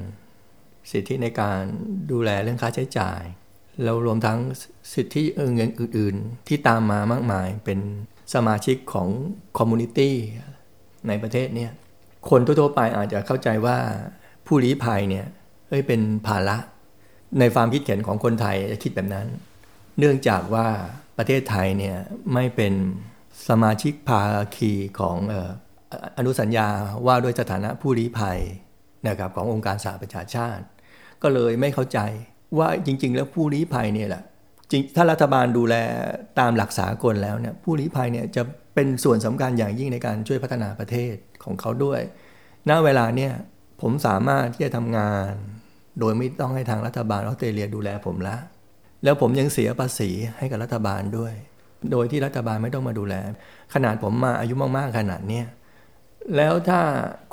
[0.92, 1.60] สิทธิในการ
[2.10, 3.22] ดูแลเรื่องค่าใช้จ่าย
[3.82, 4.38] แล้วรวมทั้ง
[4.94, 5.22] สิทธิ
[5.54, 7.78] เงินอื่น ๆ ที่ตามมามากมายเป็น
[8.34, 9.08] สมาชิกของ
[9.58, 10.14] คอมมูนิตี้
[11.08, 11.72] ในประเทศเนี่ย
[12.30, 13.78] คนทั่วๆไปอาจจะเข้าใจว่า
[14.46, 15.26] ผู้ลี้ภัยเนี่ย
[15.68, 16.56] เอ้ยเป็นภาระ
[17.38, 19.26] ในความคิดเห็นของคนไทยจะคิดแบบนั้น
[19.98, 20.68] เนื่องจากว่า
[21.18, 21.96] ประเทศไทยเนี่ย
[22.34, 22.74] ไม่เป็น
[23.48, 24.22] สมาชิกภา
[24.56, 25.16] คีของ
[26.18, 26.68] อนุสัญญา
[27.06, 28.38] ว่าด้วยสถานะผู้ลี้ภัย
[29.08, 30.64] นะครับขององค์การสหประชาชาติ
[31.22, 31.98] ก็เลยไม่เข้าใจ
[32.58, 34.22] ว่าจริง ๆ แล้วผู้ลี้ภัยเนี่ยแหละ
[34.70, 35.74] จริงถ้ารัฐบาลดูแล
[36.38, 38.42] ตามหลักสากลแล้วเนี่ยผู้ลี้ภัยเนี่ยจะ
[38.74, 42.00] เป็นส่วนสำคัญอย่างยิ่งในการช่วยพัฒนาประเทศของเขาด้วย
[42.68, 43.32] ณ เวลาเนี่ย
[43.82, 45.30] ผมสามารถที่จะทำงาน
[46.00, 48.36] โดยไม่ต้องให้ทางรัฐบาลออสเตรเลียดูแลผมละ
[49.04, 51.34] แล้วผมยังเสียภาษีให้กับรัฐบาลด้วย
[51.92, 53.14] โดยที่รัฐบาลไม่ต้องมาดูแล
[53.74, 55.46] ขนาดผมมาอายุมากๆขนาดเนี้ย
[56.36, 56.80] แล้วถ้า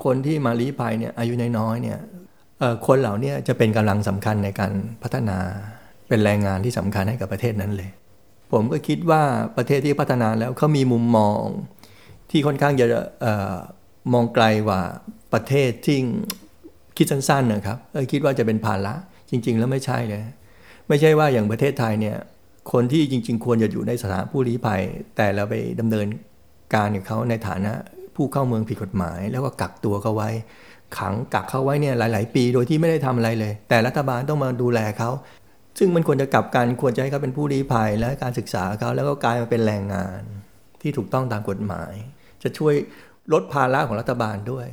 [0.04, 2.00] คนที่มาลี้ภัยเนี่ยอายุน้อยๆเนี่ย
[2.88, 4.72] คนเหล่านี้จะเป็นกำลังสำคัญในการ
[5.04, 5.38] พัฒนา
[6.08, 7.90] เป็นแรงงานที่สำคัญให้กับประเทศนั้นเลย
[8.54, 9.24] ผมก็คิดว่า
[9.58, 11.44] ประเทศที่พัฒนาแล้วเขามีมุมมอง
[12.32, 12.86] ที่ค่อนข้างจะ
[14.14, 14.82] มองไกลกว่า
[15.34, 15.98] ประเทศที่
[16.98, 18.94] คิดสั้นๆนะครับเออคิดว่าจะเป็นภาระ
[19.30, 20.24] จริง ๆ แล้วไม่ใช่เลย
[20.88, 22.18] ไม่ใช่ว่าอย่างประเทศไทยเนี่ย
[22.72, 24.82] คนที่จริง ๆ ควรจะอยู่ในสถานผู้ลี้ภัย
[25.18, 26.08] แต่เราไปดำเนิน
[26.76, 27.72] การกับเขาในฐานะ
[28.16, 30.30] ผู้เข้าเมืองผิดกฎหมาย แล้วก็กักตัวเขาไว้
[30.98, 35.10] ขังกักเขาไว้เนี่ยหลาย ๆ ปีโดยที่ไม่ได้ทำอะไรเลย แต่รัฐบาลต้องมาดูแลเขา
[35.80, 40.22] ซึ่งมันควรจะกลับกันควรจะให้เขาเป็นผู้ลี้ภัย และการศึกษาเขาแล้วก็กลายมาเป็นแรงงาน
[40.82, 41.94] ที่ถูกต้องตามกฎหมาย
[42.44, 42.74] จะช่วย
[43.34, 44.68] ลดภาระของรัฐบาลด้วย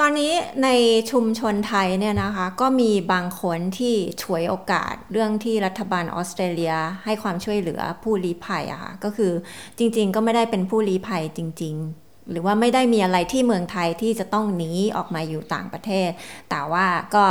[0.00, 0.32] ตอนนี้
[0.64, 0.68] ใน
[1.10, 9.32] ชุมชนไทยเนี่ยนะคะก็มีบางคนที่ฉวยโอกาสเรื่องที่รัฐบาลออสเตรเลียให้ความช่วยเหลือผู้ลี้ภัยอะค่ะก็คือ
[9.78, 16.10] จริง ๆ ก็ไม่ได้เป็นผู้ลี้ภัยจริง ๆ หรือว่าไม่ได้มีอะไรที่เมืองไทยที่จะต้องหนีออกมาอยู่ต่างประเทศ
[16.50, 17.26] แต่ว่าก็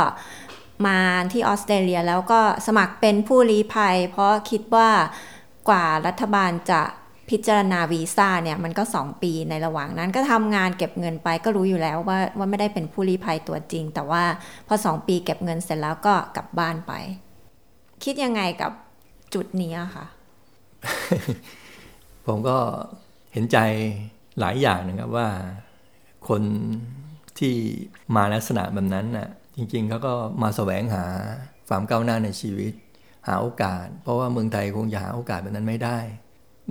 [0.86, 0.98] มา
[1.32, 4.88] ที่ออสเตรเลียแล้วก็สมัครเป็นผู้ลี้ภัย เพราะคิดว่า
[5.68, 6.82] กว่ารัฐบาลจะ
[7.30, 14.22] พิจารณาวีซ่าเนี่ยมันก็ 2 ปีในระหว่างนั้นก็ทำงานเก็บเงินไปก็รู้อยู่แล้วว่าว่าไม่ได้เป็นผู้ลี้ภัยตัวจริง แต่ว่า
[14.68, 16.92] พอ 2 ปีเก็บเงินเสร็จแล้วก็กลับบ้านไป
[18.04, 18.72] คิดยังไงกับ
[19.34, 20.06] จุดนี้ค่ะ
[22.26, 22.56] ผมก็
[23.32, 23.58] เห็นใจ
[24.40, 25.28] หลายอย่างนะครับว่า
[26.28, 26.42] คน
[27.38, 27.54] ที่
[28.16, 31.04] มาลักษณะแบบนั้นน่ะจริงๆเขาก็มาแสวงหา
[31.68, 32.72] ความก้าวหน้าในชีวิต
[33.28, 35.98] หาโอกาส เพราะว่าเมืองไทยคงจะหาโอกาสแบบนั้นไม่ได้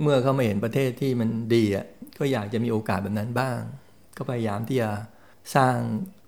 [0.02, 1.86] เมื่อเขามาเห็นประเทศที่มันดีอะ
[2.18, 3.58] ก็อยากจะมีโอกาสแบบนั้นบ้าง
[4.16, 4.90] ก็พยายามที่จะ
[5.56, 5.76] สร้าง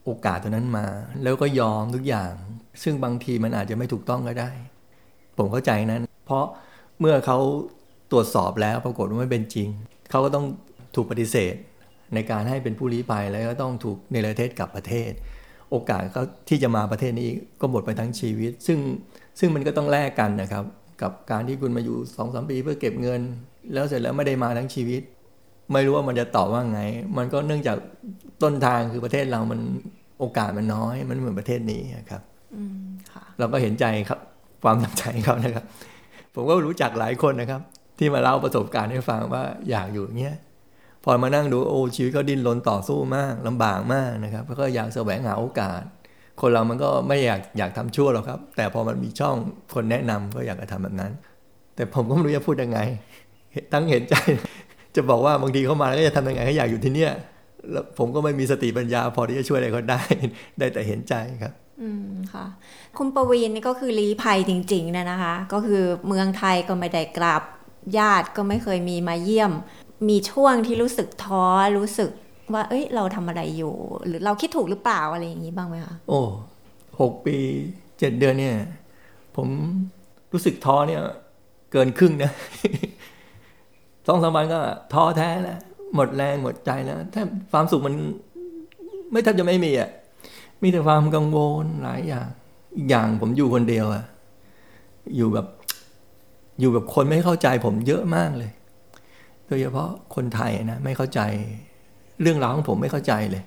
[0.04, 0.86] โอกาสตัวนั้นมา
[1.22, 2.32] แล้วก็ยอมทุกอย่าง
[2.82, 4.50] ซึ่งบางทีมันอาจจะไม่ถูกต้องก็ได้
[5.38, 6.44] ผมเข้าใจนั้น เพราะ
[7.00, 7.38] เมื่อเขา
[8.12, 9.68] ตรวจสอบแล้วปรากฏว่าไม่เป็นจริง
[10.10, 10.46] เขาก็ต้อง
[10.94, 11.54] ถูกปฏิเสธ
[12.14, 15.10] ในการให้เป็นผู้ลี้ภัยแล้วก็ต้องถูกเนรเทศกลับประเทศ
[15.70, 17.28] โอกาสเขาที่จะมาประเทศนี้
[17.60, 18.78] ก็หมดไปทั้งชีวิต ซึ่ง
[19.38, 20.64] ซึ่งมันก็ต้องแลกกันนะครับ
[21.02, 23.20] กับการที่คุณมาอยู่สองสามปีเพื่อเก็บเงิน
[23.72, 25.02] แล้วเสร็จแล้วไม่ได้มาทั้งชีวิต
[25.72, 26.80] ไม่รู้ว่ามันจะตอบว่าไง
[27.16, 27.76] มันก็เนื่องจาก
[28.42, 29.60] ต้นทางคือประเทศเรามัน
[30.20, 32.22] โอกาสมันน้อย มันเหมือนประเทศนี้ครับ
[33.38, 34.18] เราก็เห็นใจครับ
[34.62, 35.64] ความตั้งใจเขานะครับ
[36.34, 37.60] ผมก็รู้จักหลายคนนะครับ
[37.98, 40.36] ที่มาเล่าประสบการณ์ให้ฟังว่าอยากอยู่อย่างเงี้ย
[41.04, 45.82] พอมานั่งดูโอ้ชีวิตเขาดิ้นรนต่อสู้มากลำบากมากนะครับแล้วก็อยากแสวงหาโอกาส
[46.40, 49.36] คนเรามันก็ไม่อยากอยากทำชั่วหรอกครับ แต่พอมันมีช่อง
[49.74, 51.12] คนแนะนำก็อยากจะทำแบบนั้น
[51.74, 52.80] แต่ผมก็ไม่รู้จะพูดยังไง
[53.72, 54.14] ตั้งเห็นใจ
[54.96, 57.12] จะบอกว่าบางทีเขามาแล้วจะทำยังไงให้อยากอยู่ที่เนี่ย
[57.72, 60.00] แล้วผมก็ไม่มีสติปัญญาพอที่จะช่วยอะไรเขาได้
[60.58, 62.46] ได้แต่เห็นใจครับ อืมค่ะ
[62.98, 67.42] คุณประวีนนี่ก็คือลี้ภัยจริงๆนะนะคะ ก็คือเมืองไทยก็ไม่ได้กลับ
[67.98, 69.52] ญาติก็ไม่เคยมีมาเยี่ยม
[70.08, 71.44] มีช่วงที่รู้สึกท้อ
[71.78, 72.10] รู้สึก
[72.52, 73.74] ว่า เอ้ย เราทำอะไรอยู่
[74.06, 76.20] หรือเราคิดถูกหรือเปล่าอะไรอย่างนี้บ้างไหมคะโอ้
[77.00, 77.36] หกปี
[77.98, 78.56] เจ็ดเดือนเนี่ย
[79.36, 79.48] ผม
[80.32, 81.02] รู้สึกท้อเนี่ย
[81.72, 82.32] เกินครึ่งนะ
[84.06, 84.60] สองสามวันก็
[84.92, 85.60] ท้อแท้แล้ว
[85.94, 87.94] หมดแรงหมดใจแล้วแทบความสุขมัน
[89.12, 89.90] ไม่แทบจะไม่มีอะ
[90.62, 92.26] มีแต่ความกังวลหลายอย่าง
[92.76, 94.04] อีกอย่างผมอยู่คนเดียวอะ
[95.16, 95.46] อยู่แบบ
[96.60, 98.50] อยู่แบบคนไม่เข้าใจผมเยอะมากเลย
[99.46, 101.20] โดยเฉพาะคนไทยนะไม่เข้าใจ
[102.20, 103.44] เรื่องราวของผมไม่เข้าใจเลย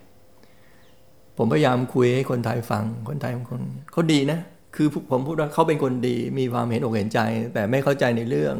[1.37, 4.39] ผมพยายามคุยให้คนไทยฟัง คนไทยบางคนเขาดีนะ
[4.75, 7.19] คือผมพูดว่าเขาเป็นคนดี มีความเห็นอกเห็นใจ
[7.53, 8.55] แต่ไม่เข้าใจในเรื่อง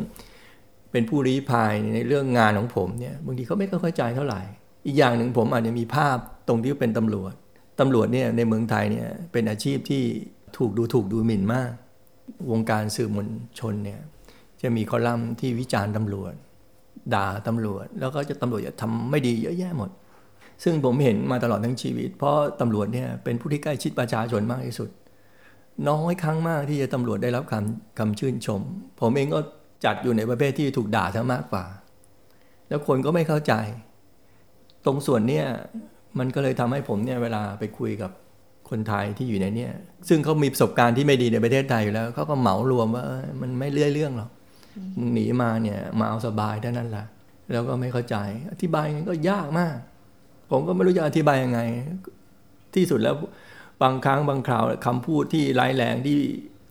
[0.92, 4.42] เป็นผู้รีพายในเรื่องงานของผมเนี่ยบางทีเขาไม่เข้าใจเท่าไหร่
[4.86, 7.34] อีกอย่างหนึ่งผมอาจจะมีภาพตรงที่เป็นตำรวจ
[7.80, 10.04] ตำรวจเนี่ยในเมืองไทยเนี่ยเป็นอาชีพที่
[10.58, 11.72] ถูกดูถูกดูหมิ่นมาก
[12.52, 13.28] วงการสื่อมวล
[13.60, 14.00] ชนเนี่ย
[14.62, 16.34] จะมีคอลัมน์ที่วิจารณ์ตำรวจ
[17.14, 19.90] ด่าตำรวจ แล้วก็จะตำรวจจะทำไม่ดีเยอะแยะหมด
[20.64, 24.90] ซึ่งผมเห็นมาตลอดทั้งชีวิต เพราะตำรวจเนี่ยเป็นผู้ที่ใกล้ชิดประชาชนมากที่สุด
[25.90, 28.62] น้อยครั้งมากที่จะตำรวจได้รับคำคำชื่นชม
[29.02, 29.40] ผมเองก็
[29.86, 31.66] จัดอยู่ในประเภทที่ถูกด่าทั้งมากกว่า
[32.70, 33.54] แล้วคนก็ไม่เข้าใจ
[34.86, 35.46] ตรงส่วนเนี้ย
[36.20, 38.12] มันก็เลยทำให้ผมเนี่ยเวลาไปคุยกับ
[38.70, 39.72] คนไทยที่อยู่ในเนี้ย
[40.10, 43.04] ซึ่งเขามีประสบการณ์ที่ไม่ดีในประเทศไทยอยู่แล้วเขาก็เหมารวมว่า
[43.42, 44.30] มันไม่เลื่อยเรื่องหรอก
[44.98, 47.06] มึงหนีมาเนี่ยมาเอาสบายเท่านั้นแหละ
[47.52, 48.16] แล้วก็ไม่เข้าใจ
[48.52, 49.76] อธิบายก็ยากมาก
[50.52, 51.60] ผมก็ไม่รู้จะอธิบายยังไง
[52.76, 53.16] ที่สุดแล้ว
[53.84, 56.20] บางครั้งบางคราวคำพูดที่ร้ายแรงที่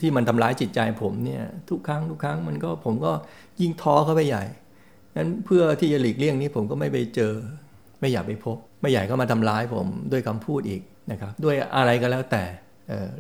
[0.01, 3.13] ที่มันทำร้ายจิตใจผมเนี่ยทุกครั้งทุกครั้งมันก็ผมก็
[3.61, 4.45] ยิ่งท้อเข้าไปใหญ่
[5.17, 7.33] นั้นเพื่อที่จะหลีกเลี่ยงนี้ผมก็ไม่ไปเจอ
[8.01, 12.45] ไม่อยากไปพบ ไม่อยากก็มาทำร้ายผมด้วยคำพูดอีกนะครับด้วยอะไรก็แล้วแต่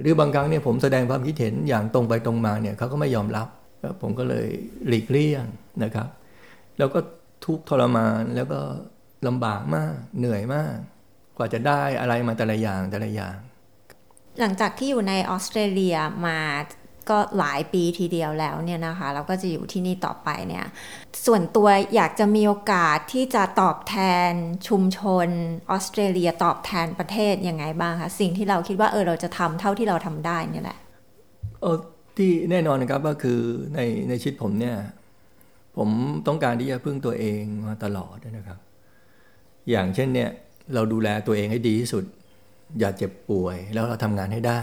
[0.01, 3.49] หรือบางครั้งเนี่ยผมแสดงความคิดเห็นอย่างตรงไปตรงมาเนี่ยเขาก็ไม่ยอมรับ
[4.03, 4.47] ผมก็เลย
[4.88, 5.45] หลีกเลี่ยง
[5.85, 6.09] นะครับ
[6.79, 6.99] แล้วก็
[7.45, 8.61] ทุกทรมานแล้วก็
[9.27, 10.77] ลำบากมากเหนื่อยมาก
[11.37, 13.37] กว่าจะได้อะไรมาแต่ละอย่างแต่ละอย่าง
[14.40, 15.96] หลังจากที่อยู่ในออสเตรเลีย
[16.27, 16.38] มา
[17.11, 20.66] ก็หลายปีทีเดียวแล้วเนี่ยนะคะ เราก็จะอยู่ที่นี่ต่อไปเนี่ย
[21.27, 23.96] ส่วนตัวอยากจะมีโอกาสที่จะตอบแท
[24.31, 24.33] น
[24.68, 25.29] ชุมชน
[25.70, 30.79] ออสเตรเลียตอบแทนประเทศยังไงบ้างคะสิ่งที่เราคิดว่าเออเราจะทำเท่าที่เราทำได้นี่แหละ
[31.62, 31.79] เออ
[32.16, 33.40] ที่แน่นอนนะครับก็คือ
[33.74, 34.77] ในในชีวิตผมเนี่ย
[35.77, 35.88] ผม
[36.27, 38.59] ต้องการที่จะพึ่งตัวเองมาตลอดนะครับ
[39.70, 40.31] อย่างเช่นเนี่ย
[40.74, 42.05] เราดูแลตัวเองให้ดีที่สุด
[42.78, 44.61] อย่าเจ็บป่วย แล้วเราทำงานให้ได้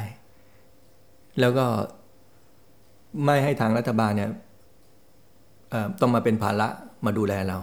[1.39, 1.65] แล้วก็
[3.25, 4.31] ไม่ให้ทางรัฐบาลเนี่ย
[6.01, 6.67] ต้องมาเป็นภาระ
[7.05, 7.57] มาดูแลเรา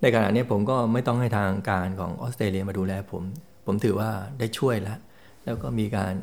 [0.00, 3.22] ในขณะนี้ผมก็ไม่ต้องให้ทางการของออสเตรเลียมาดูแลผม
[3.66, 4.98] ผมถือว่าได้ช่วยแล้ว
[5.44, 6.14] แล้วก็มีการ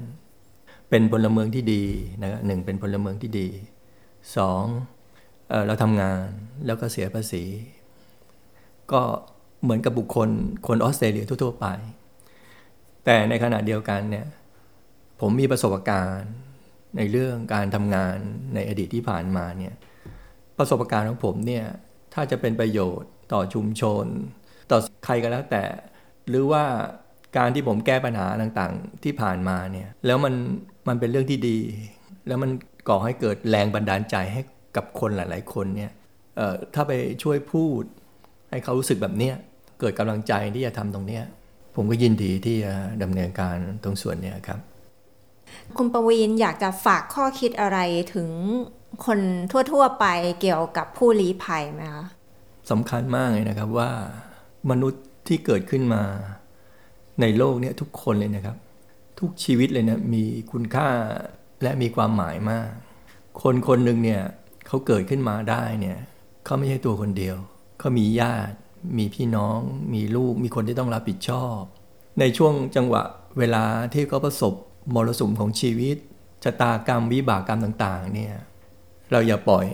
[0.89, 1.83] เป็นพลเมืองที่ดี
[2.21, 3.47] นะหนึ่งเป็นพลเมืองที่ดี
[4.37, 4.63] สอง
[5.49, 6.25] เเราทำงาน
[6.65, 7.43] แล้วก็เสียภาษี
[8.91, 9.01] ก็
[9.63, 10.29] เหมือนกับบุคคล
[10.67, 11.65] คนออสเตรเลียทั่วๆไป
[13.11, 14.25] แต่ในขณะเดียวกันเนี่ย
[15.21, 16.31] ผมมีประสบการณ์
[16.97, 18.17] ในเรื่องการทำงาน
[18.55, 19.73] ในอดีตที่ผ่านมาเนี่ย
[20.57, 21.65] ประสบการณ์ของผมเนี่ย
[22.13, 24.05] ถ้าจะเป็นประโยชน์ต่อชุมชน
[24.71, 25.63] ต่อใครก็แล้วแต่
[26.29, 26.63] หรือว่า
[27.37, 30.33] การที่ผมแก้ปัญหาต่างๆที่ผ่านมาเนี่ยแล้วมัน
[30.87, 31.59] มันเป็นเรื่องที่ดี
[32.27, 32.51] แล้วมัน
[32.89, 34.41] ก่อให้เกิดแรงบันดาลใจให้
[34.75, 35.91] กับคนหลาย ๆ คนเนี่ย
[36.73, 36.91] ถ้าไป
[37.23, 37.83] ช่วยพูด
[38.51, 39.35] ให้เขารู้สึกแบบเนี้ย
[39.79, 41.23] เกิดกำลังใจที่จะทำตรงเนี้ย
[41.81, 44.59] ผมก็ยินดีที่จะดำเนินการตรงส่วนเนี้ยครับ
[45.77, 47.77] คุณประวีนอยากจะฝากข้อคิดอะไร
[48.13, 48.29] ถึง
[49.05, 49.19] คน
[49.71, 50.05] ทั่ว ๆ ไป
[50.41, 52.05] เกี่ยวกับผู้ลี้ภัยไหมคะ
[52.71, 53.89] สำคัญมากเลยนะครับว่า
[54.69, 56.03] มนุษย์ที่เกิดขึ้นมา
[57.21, 58.57] ในโลกนี้ทุกคนเลยนะครับ
[59.19, 60.87] ทุกชีวิตเลยนะมีคุณค่า
[61.63, 62.69] และมีความหมายมาก
[63.41, 64.21] คนคนหนึ่งเนี่ย
[64.67, 65.99] เขาเกิดขึ้นมาได้เนี่ย
[66.45, 67.35] เขาไม่ใช่ตัวคนเดียว
[67.79, 68.57] เขามีญาติ
[68.97, 69.59] มีพี่น้อง
[69.93, 71.59] มีลูก มีคนที่ต้องรับผิดชอบ
[72.19, 73.03] ในช่วงจังหวะ
[73.39, 73.63] เวลา
[73.93, 74.53] ที่เขาประสบ
[74.93, 75.97] มรสุมของชีวิต
[76.43, 78.35] ชะตากรรมวิบากกรรมต่างๆเนี่ย
[79.11, 79.65] เราอย่าปล่อย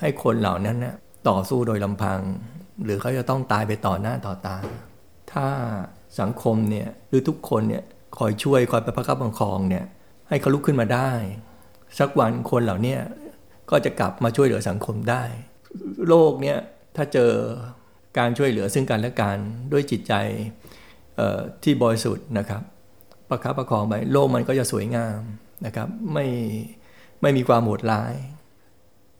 [0.00, 0.94] ให้คนเหล่านั้นนะ
[1.28, 2.20] ต่อสู้โดยลำพัง
[2.84, 4.56] หรือเขาจะต้องตายไปต่อหน้าต่อตา
[5.32, 5.46] ถ้า
[6.20, 7.84] สังคมเนี่ยหรือทุกคนเนี่ย
[8.18, 9.84] คอยช่วยคอยประคับประคองเนี่ย
[10.28, 11.10] ให้เขาลุกขึ้นมาได้
[11.98, 12.96] สักวันคนเหล่านี้
[13.70, 15.22] ก็จะกลับมาช่วยเหลือสังคมได้
[16.08, 16.58] โลกเนี่ย
[16.96, 17.32] ถ้าเจอ
[18.18, 19.38] การช่วยเหลือซึ่งกันและกัน
[19.72, 20.14] ด้วยจิตใจ
[21.62, 22.62] ที่บริสุทธิ์นะครับ
[23.28, 25.20] ประคับประคองไปโลกมันก็จะสวยงาม
[25.66, 26.26] นะครับ ไม่
[27.22, 28.14] ไม่มีความโหดร้าย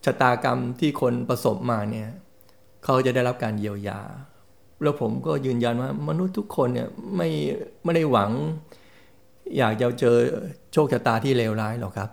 [0.04, 2.08] ชะตากรรมที่คนประสบมาเนี่ย
[2.84, 4.00] เขาจะได้รับการเยียวยา
[4.82, 7.28] แล้วผมก็ยืนยันว่ามนุษย์ทุกคนเนี่ยไม่
[7.84, 8.30] ไม่ได้หวัง
[9.58, 10.16] อยากจะเจอ
[10.72, 12.10] โชคชะตาที่เลวร้ายหรอกครับ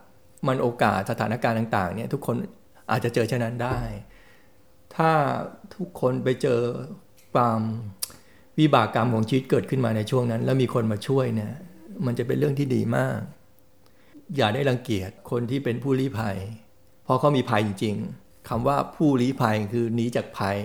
[0.48, 2.36] มันโอกาสสถานการณ์ต่าง ๆ เนี่ยทุกคน
[2.92, 3.80] อาจจะเจอเช่นนั้นได้
[4.96, 5.12] ถ้า
[5.82, 6.60] ทุกคนไปเจอ
[7.34, 7.62] ความ
[8.60, 11.54] วิบากกรรมของชีวิตเกิดขึ้นมาในช่วงนั้น แล้วมีคนมาช่วยเนี่ย
[12.06, 13.20] มันจะเป็นเรื่องที่ดีมาก
[14.38, 16.38] อย่าได้รังเกียจคนที่เป็นผู้ลี้ภัย
[17.04, 20.58] เพราะเขามีภัยจริงๆคำว่าผู้ลี้ภัยคือหนีจากภัย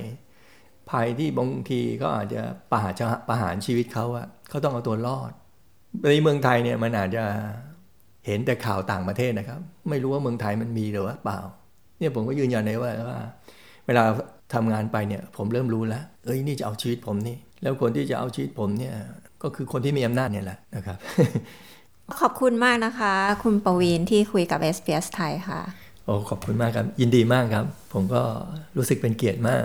[0.90, 2.92] ภัยที่บางทีเขาอาจจะประหาร
[3.28, 5.32] ประหารชีวิตเขาอะเขาต้องเอาตัวรอด
[6.10, 7.24] ในเมืองไทยเนี่ยมันอาจจะ
[8.26, 11.38] เห็นแต่ข่าวต่างประเทศนะครับ ไม่รู้ว่าเมืองไทยมันมีหรือว่าเปล่า
[11.98, 13.20] เนี่ยผมก็ยืนยันเลยว่าว่า
[13.86, 14.04] เวลา
[14.54, 18.94] ทำงานไปเนี่ยผมเริ่มรู้แล้ว เอ้ยนี่จะเอาชีวิตผมนี่ แล้วคนที่จะเอาชีวิตผมเนี่ย
[19.42, 20.98] ก็คือคนที่มีอำนาจเนี่ยแหละนะครับ
[22.20, 25.60] ขอบคุณมากนะคะ คุณประวีนที่คุยกับ SBS ไทยค่ะ
[26.04, 28.22] โอ้ขอบคุณมากครับ ยินดีมากครับ ผมก็
[28.76, 29.64] รู้สึกเป็นเกียรติมาก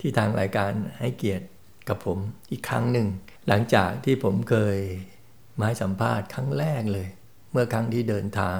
[0.00, 1.46] ที่ทางรายการให้เกียรติ
[1.88, 2.18] กับผม
[2.50, 3.06] อีกครั้งหนึ่ง
[3.48, 4.78] หลังจากที่ผมเคย
[5.60, 7.08] มาสัมภาษณ์ครั้งแรกเลย
[7.52, 8.58] เมื่อครั้งที่เดินทาง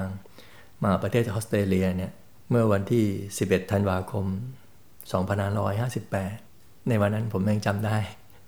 [0.85, 2.11] มาประเทศออสเตรเลียเนี่ย
[2.49, 3.05] เมื่อวันที่
[3.39, 4.25] 11 ธันวาคม
[5.07, 7.97] 2558 ในวันนั้นผมยังจำได้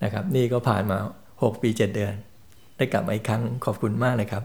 [0.04, 0.98] นะครับ นี่ก็ผ่านมา
[1.32, 2.14] 6 ปี 7 เดือน
[2.78, 4.44] ได้กลับมาอีกครั้งขอบคุณมากเลยครับ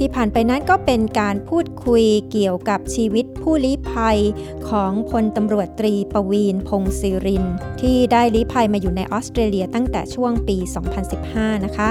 [0.00, 4.18] ที่ผ่านไปนั้นก็เป็นการพูดคุยเกี่ยวกับชีวิตผู้ลี้ภัย
[4.68, 7.44] ของพลตำรวจตรีประวีนพงศิริน
[7.80, 10.56] ที่ได้ลี้ภัยมาอยู่ในออสเตรเลียตั้งแต่ช่วงปี
[11.10, 11.90] 2015 นะคะ